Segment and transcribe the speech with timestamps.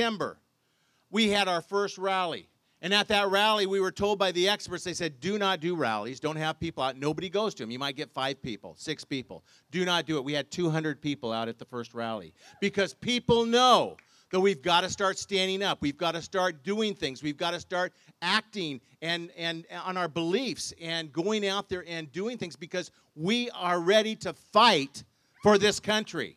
[0.00, 0.38] September,
[1.10, 2.48] we had our first rally.
[2.80, 5.76] And at that rally, we were told by the experts, they said, do not do
[5.76, 6.20] rallies.
[6.20, 6.96] Don't have people out.
[6.96, 7.70] Nobody goes to them.
[7.70, 9.44] You might get five people, six people.
[9.70, 10.24] Do not do it.
[10.24, 12.32] We had 200 people out at the first rally
[12.62, 13.98] because people know
[14.30, 15.82] that we've got to start standing up.
[15.82, 17.22] We've got to start doing things.
[17.22, 17.92] We've got to start
[18.22, 23.50] acting and, and on our beliefs and going out there and doing things because we
[23.50, 25.04] are ready to fight
[25.42, 26.36] for this country.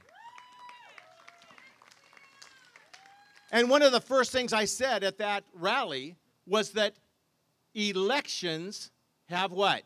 [3.53, 6.15] And one of the first things I said at that rally
[6.47, 6.95] was that
[7.75, 8.89] elections
[9.29, 9.83] have what?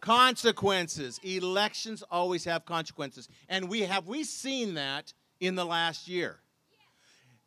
[0.00, 1.18] Consequences.
[1.22, 3.30] Elections always have consequences.
[3.48, 6.40] And we have we seen that in the last year.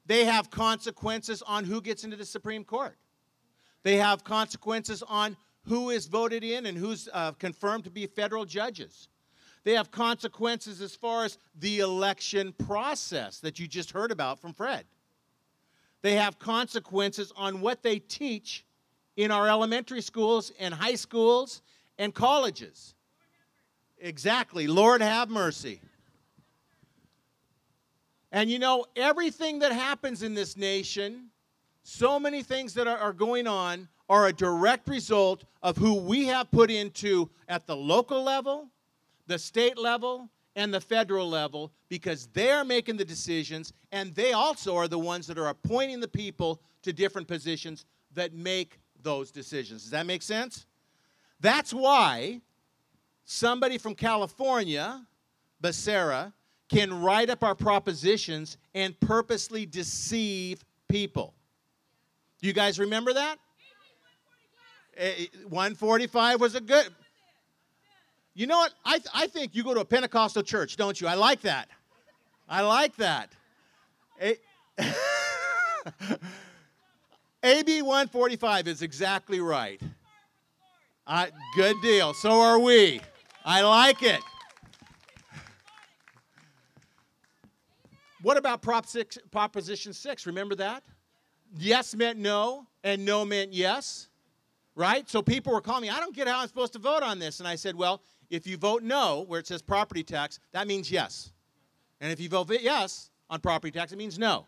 [0.07, 2.97] They have consequences on who gets into the Supreme Court.
[3.83, 8.45] They have consequences on who is voted in and who's uh, confirmed to be federal
[8.45, 9.09] judges.
[9.63, 14.53] They have consequences as far as the election process that you just heard about from
[14.53, 14.85] Fred.
[16.05, 18.63] They have consequences on what they teach
[19.17, 21.63] in our elementary schools and high schools
[21.97, 22.93] and colleges.
[23.97, 24.67] Exactly.
[24.67, 25.81] Lord have mercy.
[28.31, 31.31] And you know, everything that happens in this nation,
[31.81, 36.51] so many things that are, going on, are a direct result of who we have
[36.51, 38.69] put into at the local level,
[39.25, 44.75] the state level, and the federal level because they're making the decisions and they also
[44.75, 49.83] are the ones that are appointing the people to different positions that make those decisions.
[49.83, 50.65] Does that make sense?
[51.39, 52.41] That's why
[53.25, 55.05] somebody from California,
[55.61, 56.33] Becerra,
[56.69, 61.33] can write up our propositions and purposely deceive people.
[62.41, 63.37] Do you guys remember that?
[64.97, 66.87] Eh, eh, 145 was a good
[68.35, 68.73] you know what?
[68.83, 71.07] I, th- I think you go to a Pentecostal church, don't you?
[71.07, 71.69] I like that.
[72.47, 73.31] I like that.
[77.43, 79.81] AB 145 is exactly right.
[81.55, 82.13] Good deal.
[82.13, 82.99] So are we.
[83.45, 84.21] I like it.
[88.21, 90.25] What about Prop six, Proposition 6?
[90.25, 90.83] Remember that?
[91.57, 94.09] Yes meant no, and no meant yes,
[94.75, 95.07] right?
[95.07, 97.39] So people were calling me, I don't get how I'm supposed to vote on this.
[97.39, 100.91] And I said, well, if you vote no, where it says property tax, that means
[100.91, 101.31] yes.
[102.01, 104.45] And if you vote yes on property tax, it means no.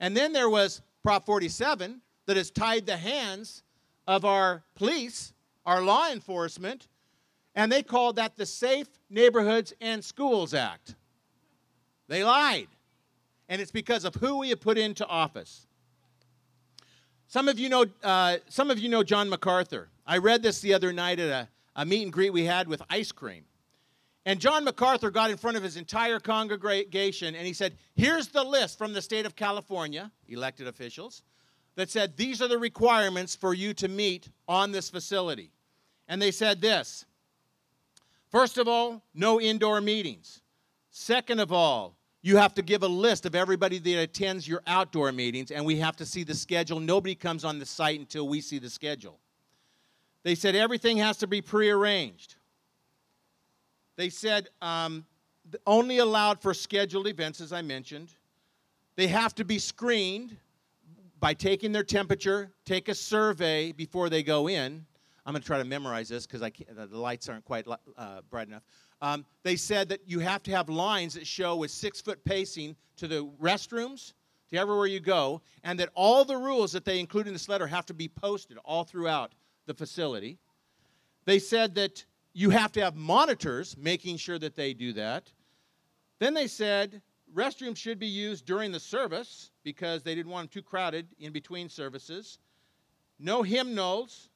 [0.00, 3.62] And then there was Prop 47 that has tied the hands
[4.06, 5.32] of our police,
[5.64, 6.88] our law enforcement,
[7.54, 10.94] and they called that the Safe Neighborhoods and Schools Act.
[12.08, 12.68] They lied.
[13.48, 15.66] And it's because of who we have put into office.
[17.28, 19.88] Some of you know, uh, some of you know John MacArthur.
[20.06, 22.82] I read this the other night at a a meet and greet we had with
[22.90, 23.44] ice cream.
[24.24, 28.42] And John MacArthur got in front of his entire congregation and he said, Here's the
[28.42, 31.22] list from the state of California, elected officials,
[31.76, 35.52] that said, These are the requirements for you to meet on this facility.
[36.08, 37.04] And they said this
[38.30, 40.42] First of all, no indoor meetings.
[40.90, 45.12] Second of all, you have to give a list of everybody that attends your outdoor
[45.12, 46.80] meetings, and we have to see the schedule.
[46.80, 49.20] Nobody comes on the site until we see the schedule.
[50.26, 52.34] They said everything has to be prearranged.
[53.94, 55.06] They said um,
[55.68, 58.12] only allowed for scheduled events, as I mentioned.
[58.96, 60.36] They have to be screened
[61.20, 64.84] by taking their temperature, take a survey before they go in.
[65.24, 68.64] I'm going to try to memorize this because the lights aren't quite uh, bright enough.
[69.00, 72.74] Um, they said that you have to have lines that show with six foot pacing
[72.96, 74.12] to the restrooms,
[74.50, 77.68] to everywhere you go, and that all the rules that they include in this letter
[77.68, 79.30] have to be posted all throughout
[79.66, 80.38] the facility.
[81.24, 85.30] They said that you have to have monitors making sure that they do that.
[86.18, 87.02] Then they said
[87.34, 91.32] restrooms should be used during the service because they didn't want them too crowded in
[91.32, 92.38] between services.
[93.18, 94.28] No hymnals,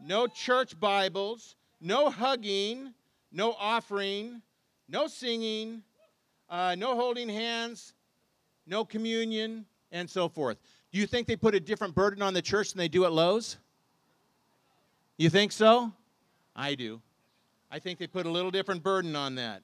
[0.00, 2.92] no church Bibles, no hugging,
[3.32, 4.42] no offering,
[4.88, 5.82] no singing,
[6.48, 7.94] uh, no holding hands,
[8.66, 10.58] no communion, and so forth.
[10.92, 13.12] Do you think they put a different burden on the church than they do at
[13.12, 13.56] Lowe's?
[15.20, 15.92] You think so?
[16.56, 17.02] I do.
[17.70, 19.60] I think they put a little different burden on that.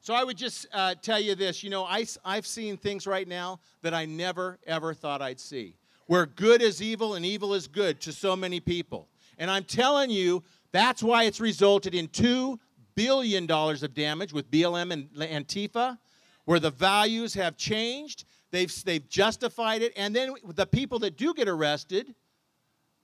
[0.00, 3.28] So I would just uh, tell you this you know, I, I've seen things right
[3.28, 5.74] now that I never, ever thought I'd see,
[6.06, 9.06] where good is evil and evil is good to so many people.
[9.36, 10.42] And I'm telling you,
[10.72, 12.58] that's why it's resulted in $2
[12.94, 15.10] billion of damage with BLM and
[15.46, 15.98] Antifa,
[16.46, 21.34] where the values have changed, they've, they've justified it, and then the people that do
[21.34, 22.14] get arrested,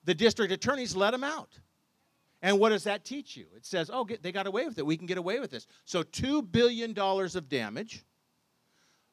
[0.04, 1.58] the district attorneys let them out.
[2.42, 3.46] And what does that teach you?
[3.56, 4.84] It says, oh, they got away with it.
[4.84, 5.66] We can get away with this.
[5.84, 8.04] So $2 billion of damage.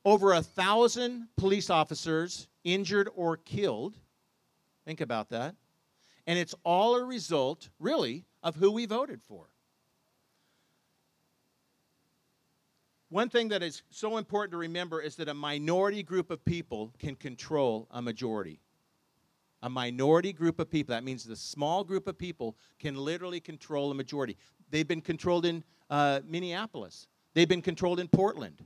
[0.06, 3.96] over a thousand police officers injured or killed.
[4.86, 5.56] Think about that.
[6.28, 9.48] And it's all a result, really, of who we voted for.
[13.10, 16.94] One thing that is so important to remember is that a minority group of people
[16.98, 18.62] can control a majority.
[19.64, 23.92] A minority group of people, that means the small group of people, can literally control
[23.92, 24.38] a majority.
[24.70, 28.66] They've been controlled in uh, Minneapolis, they've been controlled in Portland,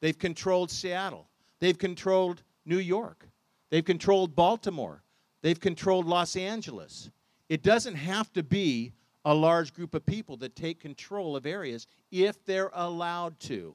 [0.00, 1.28] they've controlled Seattle,
[1.60, 3.28] they've controlled New York,
[3.70, 5.02] they've controlled Baltimore,
[5.42, 7.10] they've controlled Los Angeles.
[7.48, 8.92] It doesn't have to be
[9.24, 13.74] a large group of people that take control of areas if they're allowed to.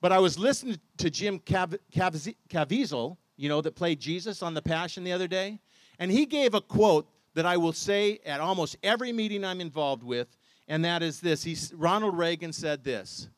[0.00, 4.54] But I was listening to Jim Cav- Cav- Caviezel, you know, that played Jesus on
[4.54, 5.60] The Passion the other day,
[5.98, 10.02] and he gave a quote that I will say at almost every meeting I'm involved
[10.02, 10.36] with,
[10.68, 11.72] and that is this.
[11.74, 13.28] Ronald Reagan said this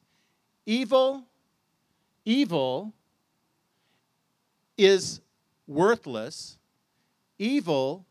[0.67, 1.25] Evil,
[2.25, 2.93] evil
[4.77, 5.21] is
[5.67, 6.59] worthless.
[7.39, 8.07] Evil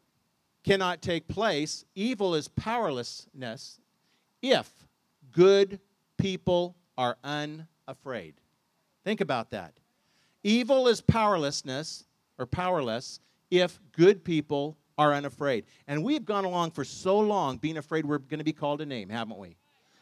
[0.63, 1.85] cannot take place.
[1.95, 3.79] Evil is powerlessness
[4.41, 4.69] if
[5.31, 5.79] good
[6.17, 8.35] people are unafraid.
[9.03, 9.73] Think about that.
[10.47, 12.05] Evil is powerlessness
[12.39, 13.19] or powerless
[13.51, 15.65] if good people are unafraid.
[15.89, 18.85] And we've gone along for so long being afraid we're going to be called a
[18.85, 19.57] name, haven't we?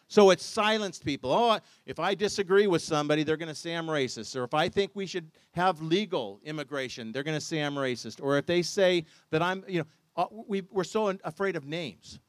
[0.08, 1.32] So it's silenced people.
[1.32, 1.58] Oh,
[1.88, 4.36] if I disagree with somebody, they're going to say I'm racist.
[4.36, 8.22] Or if I think we should have legal immigration, they're going to say I'm racist.
[8.22, 12.20] Or if they say that I'm, you know, uh, we, we're so afraid of names.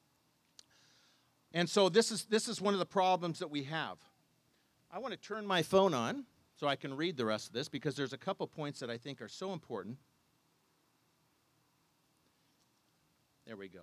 [1.53, 3.99] And so this is, this is one of the problems that we have.
[4.91, 6.25] I want to turn my phone on
[6.56, 8.97] so I can read the rest of this because there's a couple points that I
[8.97, 9.99] think are so important.
[13.47, 13.82] There we go.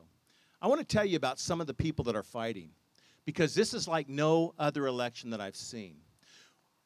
[0.61, 2.71] I want to tell you about some of the people that are fighting
[3.25, 5.95] because this is like no other election that I've seen.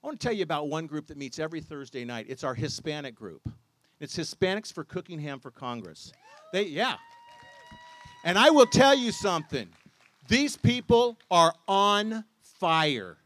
[0.04, 2.28] I want to tell you about one group that meets every Thursday night.
[2.30, 3.50] It's our Hispanic group.
[4.00, 6.12] It's Hispanics for Cookingham for Congress.
[6.54, 6.96] They yeah.
[8.24, 9.70] And I will tell you something.
[10.28, 13.18] These people are on fire.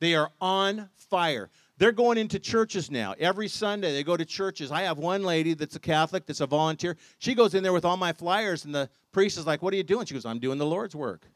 [0.00, 1.50] They are on fire.
[1.78, 3.14] They're going into churches now.
[3.18, 4.70] Every Sunday they go to churches.
[4.70, 6.96] I have one lady that's a Catholic that's a volunteer.
[7.18, 9.76] She goes in there with all my flyers, and the priest is like, What are
[9.76, 10.06] you doing?
[10.06, 11.26] She goes, I'm doing the Lord's work.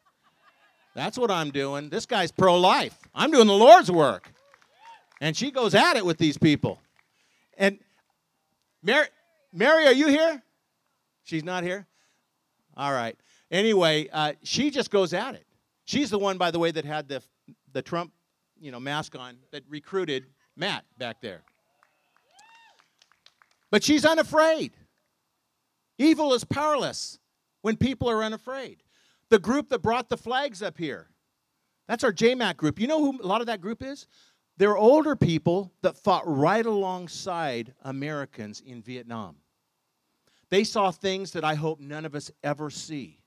[0.95, 1.91] That's what I'm doing.
[1.91, 2.97] This guy's pro life.
[3.15, 4.33] I'm doing the Lord's work.
[5.21, 6.81] And she goes at it with these people.
[7.57, 7.79] And
[8.83, 9.07] Mary,
[9.53, 10.43] Mary, are you here?
[11.25, 11.87] She's not here?
[12.77, 13.17] All right.
[13.51, 15.45] Anyway, uh, she just goes at it.
[15.85, 17.23] She's the one, by the way, that had the,
[17.73, 18.13] the Trump
[18.61, 20.27] you know, mask on that recruited
[20.57, 21.43] Matt back there.
[23.71, 24.73] But she's unafraid.
[25.99, 27.19] Evil is powerless
[27.63, 28.83] when people are unafraid.
[29.31, 31.09] The group that brought the flags up here,
[31.87, 32.81] that's our JMAC group.
[32.81, 34.07] You know who a lot of that group is?
[34.57, 39.37] They're older people that fought right alongside Americans in Vietnam.
[40.51, 43.21] They saw things that I hope none of us ever see.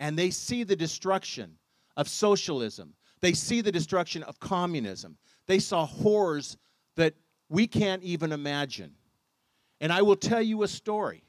[0.00, 1.56] And they see the destruction
[1.96, 5.16] of socialism, they see the destruction of communism.
[5.46, 6.56] They saw horrors
[6.96, 7.14] that
[7.48, 8.94] we can't even imagine.
[9.80, 11.24] And I will tell you a story.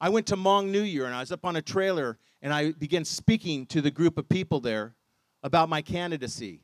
[0.00, 2.72] I went to Hmong New Year and I was up on a trailer and I
[2.72, 4.94] began speaking to the group of people there
[5.42, 6.60] about my candidacy.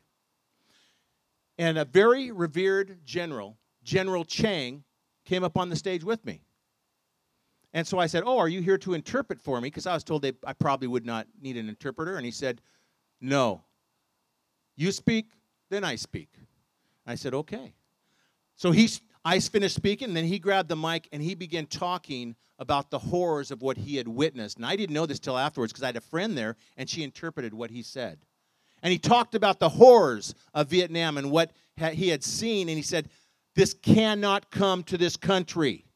[1.59, 4.85] And a very revered general, General Chang,
[5.25, 6.43] came up on the stage with me.
[7.73, 9.69] And so I said, Oh, are you here to interpret for me?
[9.69, 12.17] Because I was told they, I probably would not need an interpreter.
[12.17, 12.61] And he said,
[13.21, 13.65] No,
[14.77, 15.27] you speak,
[15.71, 16.29] then I speak.
[17.07, 17.75] I said, okay.
[18.57, 18.89] So he,
[19.25, 22.99] I finished speaking, and then he grabbed the mic and he began talking about the
[22.99, 24.57] horrors of what he had witnessed.
[24.57, 27.03] And I didn't know this till afterwards because I had a friend there, and she
[27.03, 28.19] interpreted what he said.
[28.83, 32.83] And he talked about the horrors of Vietnam and what he had seen, and he
[32.83, 33.09] said,
[33.55, 35.87] This cannot come to this country.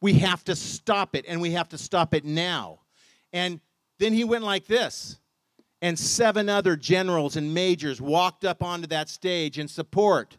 [0.00, 2.80] We have to stop it, and we have to stop it now.
[3.32, 3.60] And
[3.98, 5.18] then he went like this
[5.82, 10.38] and seven other generals and majors walked up onto that stage in support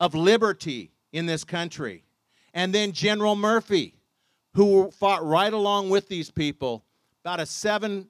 [0.00, 2.04] of liberty in this country.
[2.52, 3.94] And then General Murphy,
[4.54, 6.84] who fought right along with these people,
[7.24, 8.08] about a seven,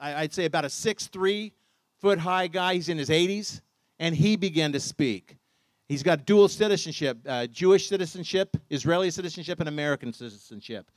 [0.00, 1.52] I'd say about a six three
[2.00, 2.74] foot high guy.
[2.74, 3.60] He's in his 80s,
[4.00, 5.36] and he began to speak.
[5.88, 10.90] He's got dual citizenship uh, Jewish citizenship, Israeli citizenship, and American citizenship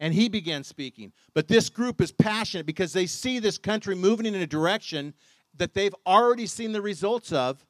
[0.00, 1.12] and he began speaking.
[1.34, 5.14] But this group is passionate because they see this country moving in a direction
[5.56, 7.64] that they've already seen the results of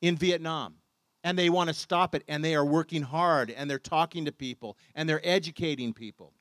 [0.00, 0.76] in Vietnam.
[1.22, 4.32] And they want to stop it, and they are working hard, and they're talking to
[4.32, 6.34] people, and they're educating people.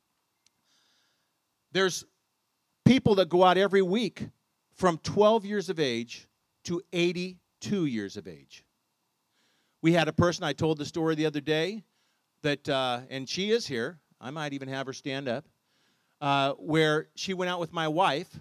[1.71, 2.03] There's
[2.85, 4.27] people that go out every week
[4.73, 6.27] from 12 years of age
[6.65, 8.65] to 82 years of age.
[9.81, 11.83] We had a person, I told the story the other day,
[12.41, 13.99] that, uh, and she is here.
[14.23, 15.43] I might even have her stand up,
[16.21, 18.39] uh, where she went out with my wife,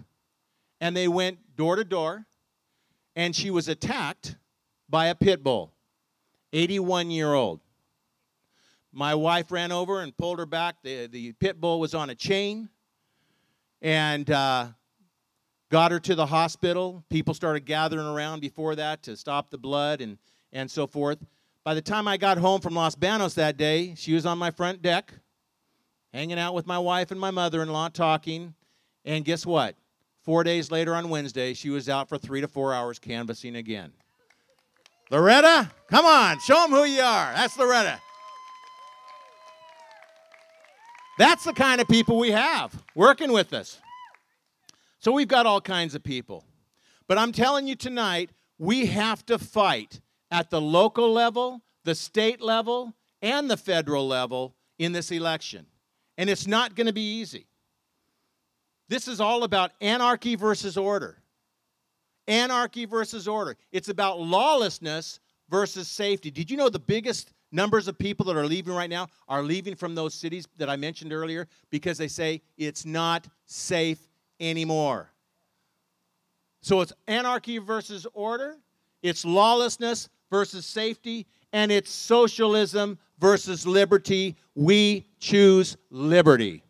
[0.79, 2.25] and they went door to door,
[3.17, 4.37] and she was attacked
[4.87, 5.73] by a pit bull,
[6.53, 7.59] 81 year old.
[8.93, 10.77] My wife ran over and pulled her back.
[10.83, 12.69] The, the pit bull was on a chain
[13.81, 14.67] and uh,
[15.69, 17.03] got her to the hospital.
[17.09, 20.17] People started gathering around before that to stop the blood and,
[20.53, 21.17] and so forth.
[21.65, 24.51] By the time I got home from Los Banos that day, she was on my
[24.51, 25.11] front deck,
[26.13, 28.53] hanging out with my wife and my mother in law, talking.
[29.03, 29.75] And guess what?
[30.21, 33.91] Four days later on Wednesday, she was out for three to four hours canvassing again.
[35.11, 37.33] Loretta, come on, show them who you are.
[37.33, 37.99] That's Loretta.
[41.19, 43.79] That's the kind of people we have working with us.
[44.99, 46.45] So we've got all kinds of people.
[47.07, 49.99] But I'm telling you tonight, we have to fight
[50.31, 55.67] at the local level, the state level, and the federal level in this election.
[56.17, 57.47] And it's not going to be easy.
[58.89, 61.17] This is all about anarchy versus order.
[62.27, 63.57] Anarchy versus order.
[63.71, 66.31] It's about lawlessness versus safety.
[66.31, 69.75] Did you know the biggest numbers of people that are leaving right now are leaving
[69.75, 73.99] from those cities that I mentioned earlier because they say it's not safe
[74.39, 75.11] anymore.
[76.61, 78.57] So it's anarchy versus order,
[79.01, 84.35] it's lawlessness versus safety, and it's socialism versus liberty.
[84.53, 86.61] We choose liberty.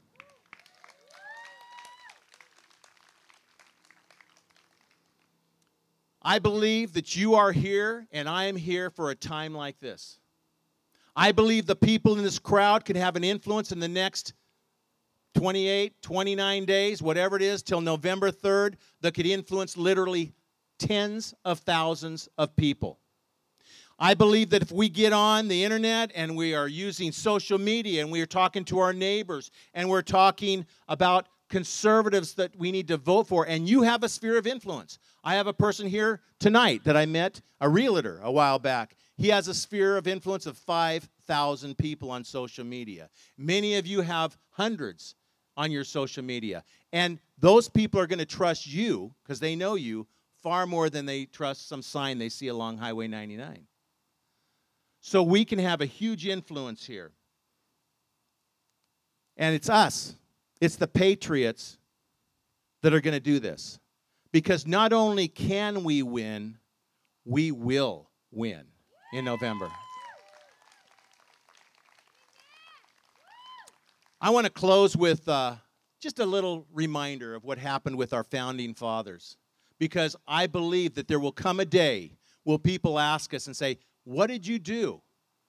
[6.21, 10.19] I believe that you are here and I am here for a time like this.
[11.15, 14.33] I believe the people in this crowd can have an influence in the next
[15.33, 20.31] 28, 29 days, whatever it is, till November 3rd, that could influence literally
[20.77, 22.99] tens of thousands of people.
[24.03, 28.01] I believe that if we get on the internet and we are using social media
[28.01, 32.89] and we are talking to our neighbors and we're talking about conservatives that we need
[32.89, 34.99] to vote for, and you have a sphere of influence.
[35.23, 38.97] I have a person here tonight that I met, a realtor, a while back.
[39.15, 43.09] He has a sphere of influence of 5,000 people on social media.
[43.37, 45.15] Many of you have hundreds
[45.55, 46.65] on your social media.
[46.91, 50.07] And those people are going to trust you because they know you
[50.41, 53.65] far more than they trust some sign they see along Highway 99.
[55.05, 57.11] So we can have a huge influence here.
[59.35, 60.15] And it's us,
[60.61, 61.77] it's the patriots
[62.83, 63.79] that are going to do this.
[64.31, 66.57] Because not only can we win,
[67.25, 68.63] we will win
[69.11, 69.69] in November.
[74.21, 75.55] I want to close with uh,
[75.99, 79.35] just a little reminder of what happened with our founding fathers.
[79.79, 82.13] Because I believe that there will come a day
[82.45, 85.01] will people ask us and say, What did you do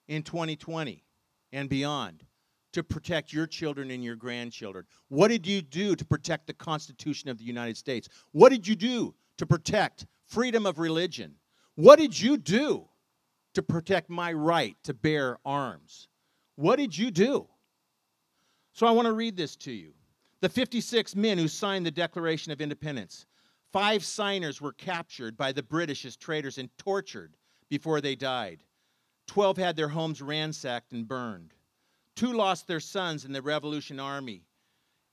[0.09, 1.05] in 2020
[1.53, 2.25] and beyond
[2.73, 4.85] to protect your children and your grandchildren?
[5.09, 8.09] What did you do to protect the Constitution of the United States?
[8.33, 11.35] What did you do to protect freedom of religion?
[11.75, 12.89] What did you do
[13.55, 16.09] to protect my right to bear arms?
[16.57, 17.49] What did you do?
[18.73, 19.93] So I want to read this to you.
[20.41, 23.27] The 56 men who signed the Declaration of Independence,
[23.73, 27.37] five signers were captured by the British as traitors and tortured
[27.69, 28.63] before they died.
[29.27, 31.55] Twelve had their homes ransacked and burned.
[32.17, 34.45] Two lost their sons in the Revolution Army.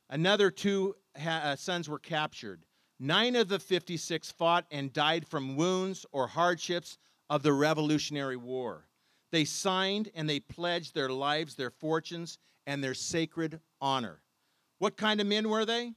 [0.10, 2.66] Another two ha- uh, sons were captured.
[3.00, 8.88] Nine of the 56 fought and died from wounds or hardships of the Revolutionary War.
[9.32, 14.22] They signed and they pledged their lives, their fortunes, and their sacred honor.
[14.78, 15.94] What kind of men were they?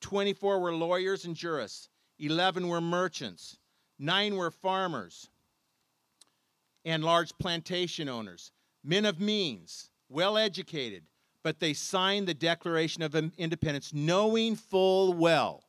[0.00, 1.88] 24 were lawyers and jurists,
[2.18, 3.58] 11 were merchants,
[3.98, 5.29] 9 were farmers
[6.90, 8.50] and large plantation owners,
[8.82, 11.04] men of means, well educated,
[11.42, 15.64] but they signed the Declaration of Independence knowing full well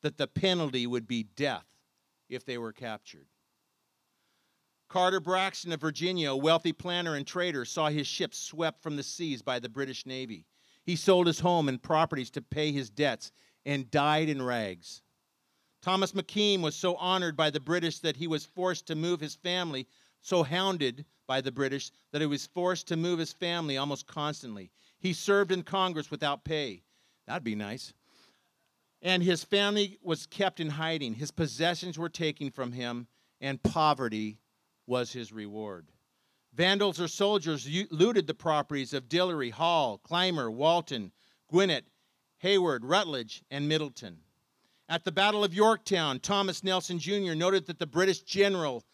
[0.00, 1.66] that the penalty would be death
[2.28, 3.26] if they were captured.
[4.88, 9.02] Carter Braxton of Virginia, a wealthy planter and trader, saw his ships swept from the
[9.02, 10.46] seas by the British Navy.
[10.84, 13.32] He sold his home and properties to pay his debts
[13.66, 15.02] and died in rags.
[15.84, 19.34] Thomas McKean was so honored by the British that he was forced to move his
[19.34, 19.86] family,
[20.20, 24.70] so hounded by the British that he was forced to move his family almost constantly.
[24.98, 26.82] He served in Congress without pay.
[27.26, 27.92] That'd be nice
[29.04, 31.14] and his family was kept in hiding.
[31.14, 33.06] His possessions were taken from him,
[33.38, 34.38] and poverty
[34.86, 35.92] was his reward.
[36.54, 41.12] Vandals or soldiers looted the properties of Dillery, Hall, Clymer, Walton,
[41.48, 41.84] Gwinnett,
[42.42, 44.20] Heyward, Rutledge, and Middleton.
[44.88, 47.34] At the Battle of Yorktown, Thomas Nelson Jr.
[47.34, 48.84] noted that the British general,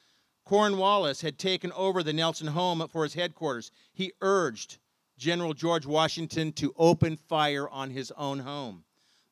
[0.44, 3.72] Cornwallis had taken over the Nelson home for his headquarters.
[3.92, 4.78] He urged
[5.18, 8.84] General George Washington to open fire on his own home.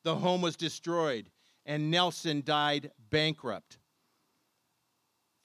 [0.03, 1.29] The home was destroyed,
[1.65, 3.77] and Nelson died bankrupt.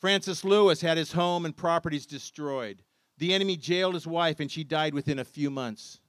[0.00, 2.82] Francis Lewis had his home and properties destroyed.
[3.18, 6.00] The enemy jailed his wife, and she died within a few months.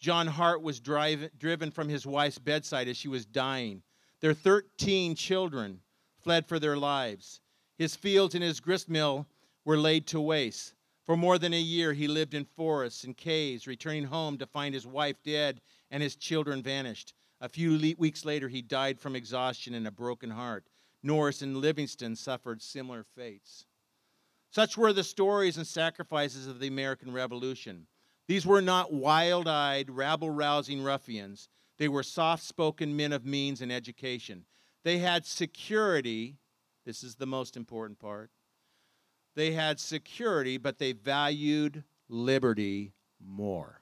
[0.00, 3.82] John Hart was drive, driven from his wife's bedside as she was dying.
[4.20, 5.80] Their 13 children
[6.22, 7.40] fled for their lives.
[7.78, 9.26] His fields and his grist mill
[9.64, 10.74] were laid to waste.
[11.04, 14.74] For more than a year, he lived in forests and caves, returning home to find
[14.74, 15.60] his wife dead
[15.90, 17.14] and his children vanished.
[17.40, 20.68] A few le- weeks later, he died from exhaustion and a broken heart.
[21.02, 23.64] Morris and Livingston suffered similar fates.
[24.50, 27.86] Such were the stories and sacrifices of the American Revolution.
[28.28, 31.48] These were not wild eyed, rabble rousing ruffians.
[31.80, 34.44] They were soft spoken men of means and education.
[34.84, 36.36] They had security.
[36.84, 38.30] This is the most important part.
[39.34, 43.79] They had security, but they valued liberty more.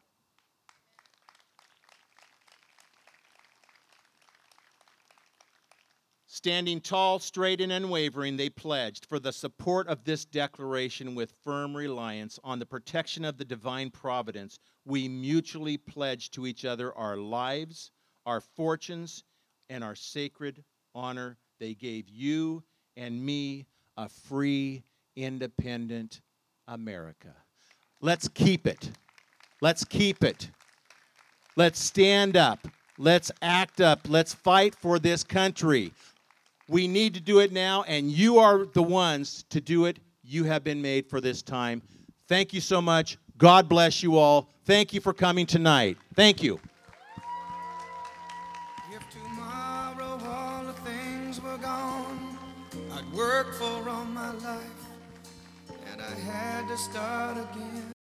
[6.39, 11.77] Standing tall, straight, and unwavering, they pledged for the support of this declaration with firm
[11.77, 14.61] reliance on the protection of the divine providence.
[14.85, 17.91] We mutually pledge to each other our lives,
[18.25, 19.25] our fortunes,
[19.69, 20.63] and our sacred
[20.95, 21.39] honor.
[21.59, 22.63] They gave you
[22.97, 23.67] and me
[23.97, 24.85] a free,
[25.17, 26.21] independent
[26.69, 27.35] America.
[28.01, 28.93] Let's keep it.
[29.61, 30.51] Let's keep it.
[31.57, 32.61] Let's stand up.
[32.97, 34.03] Let's act up.
[34.09, 35.93] Let's fight for this country.
[36.69, 39.99] We need to do it now, and you are the ones to do it.
[40.23, 41.81] You have been made for this time.
[42.29, 43.17] Thank you so much.
[43.39, 44.51] God bless you all.
[44.67, 45.97] Thank you for coming tonight.
[46.15, 46.61] Thank you.
[48.93, 52.37] If tomorrow all the things were gone,
[52.93, 54.87] I'd work for all my life,
[55.91, 57.93] and I had to start again.